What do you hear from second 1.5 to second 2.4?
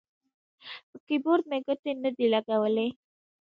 ګوتې نه دي